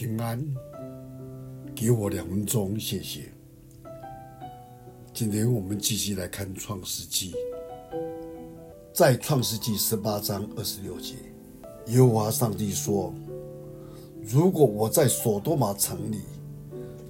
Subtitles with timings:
[0.00, 0.42] 平安。
[1.76, 3.30] 给我两分钟，谢谢。
[5.12, 7.34] 今天我们继续来看创世纪，
[8.94, 11.16] 在创世纪十八章二十六节，
[11.88, 13.12] 耶和华上帝说
[14.24, 16.22] ：“如果我在所多玛城里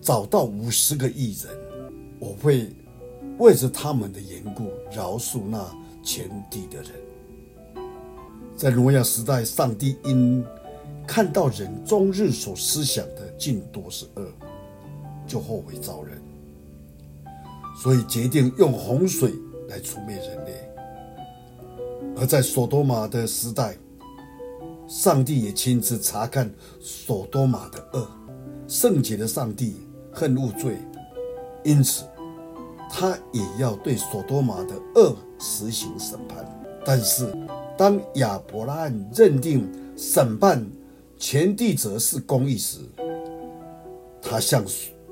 [0.00, 2.70] 找到五十个义人，我会
[3.38, 5.62] 为着他们的缘故饶恕那
[6.02, 6.92] 全地的人。”
[8.56, 10.42] 在挪亚时代，上帝因
[11.08, 14.28] 看到人终日所思想的尽多是恶，
[15.26, 16.20] 就后悔造人，
[17.82, 19.32] 所以决定用洪水
[19.68, 20.52] 来除灭人类。
[22.14, 23.74] 而在所多玛的时代，
[24.86, 28.06] 上帝也亲自查看所多玛的恶，
[28.68, 29.76] 圣洁的上帝
[30.12, 30.76] 恨恶罪，
[31.64, 32.04] 因此
[32.90, 36.44] 他也要对所多玛的恶实行审判。
[36.84, 37.34] 但是，
[37.78, 40.64] 当亚伯拉罕认定审判
[41.18, 42.78] 前地者是公义时，
[44.22, 44.64] 他向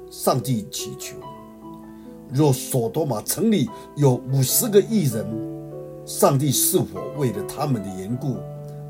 [0.08, 1.16] 上帝祈求：
[2.32, 5.26] 若所多玛城里有五十个艺人，
[6.06, 8.36] 上帝是否为了他们的缘故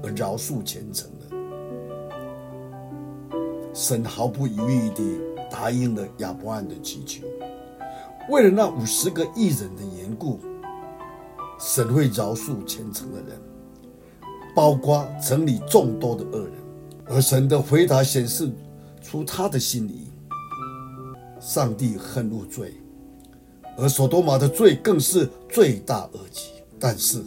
[0.03, 1.25] 而饶恕全城呢？
[3.73, 5.19] 神毫不犹豫地
[5.51, 7.27] 答应了亚伯安的祈求，
[8.29, 10.39] 为了那五十个艺人的缘故，
[11.59, 13.41] 神会饶恕虔诚的人。
[14.55, 16.53] 包括城里众多的恶人，
[17.09, 18.51] 而神的回答显示
[19.03, 20.09] 出他的心意。
[21.39, 22.75] 上帝恨恶罪，
[23.77, 26.49] 而所多玛的罪更是罪大恶极。
[26.79, 27.23] 但是，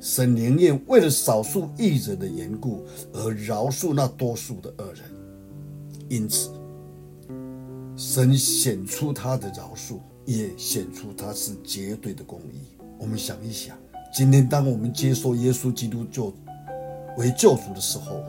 [0.00, 5.02] 神宁愿为了少数义人的缘故而饶恕那多数的恶人。
[6.10, 6.50] 因此，
[7.96, 12.76] 神显出他的饶恕，也显出他是绝对的公义。
[12.98, 13.76] 我们想一想。
[14.12, 16.32] 今天，当我们接受耶稣基督救
[17.16, 18.22] 为救主的时候，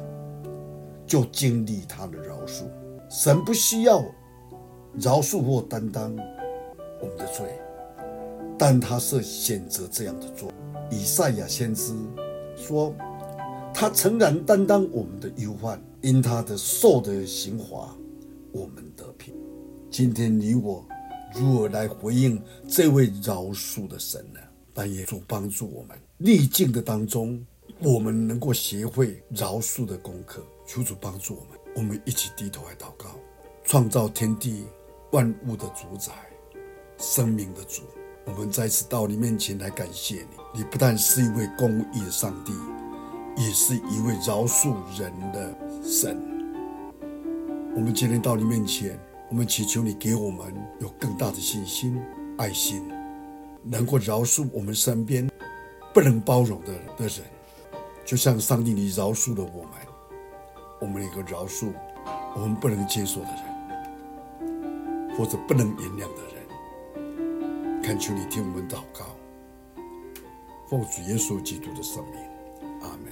[1.05, 2.63] 就经历他的饶恕。
[3.09, 4.03] 神不需要
[4.99, 6.15] 饶恕或担当
[7.01, 7.45] 我们的罪，
[8.57, 10.51] 但他是选择这样的做。
[10.89, 11.93] 以赛亚先知
[12.55, 12.93] 说
[13.73, 17.95] ：“他诚然担当我们的忧患，因他的受的刑罚，
[18.51, 19.33] 我们得平。”
[19.89, 20.85] 今天你我
[21.33, 24.39] 如何来回应这位饶恕的神呢？
[24.73, 27.41] 但也主帮助我们逆境的当中，
[27.85, 30.43] 我们能够学会饶恕的功课。
[30.65, 33.11] 求主帮助我们，我们一起低头来祷告。
[33.63, 34.65] 创造天地
[35.11, 36.11] 万物的主宰，
[36.97, 37.83] 生命的主，
[38.25, 40.59] 我们再次到你面前来感谢你。
[40.59, 42.53] 你不但是一位公义的上帝，
[43.37, 46.19] 也是一位饶恕人的神。
[47.75, 52.01] 我们今天到你面前，我们祈求你给我们有更大的信心、
[52.39, 52.83] 爱心。
[53.63, 55.29] 能够饶恕我们身边
[55.93, 57.23] 不能包容的的人，
[58.05, 59.71] 就像上帝你饶恕了我们，
[60.79, 61.73] 我们有个饶恕
[62.35, 67.81] 我们不能接受的人，或者不能原谅的人。
[67.81, 69.05] 恳求你听我们祷告，
[70.69, 72.13] 奉主耶稣基督的圣名。
[72.81, 73.11] 阿门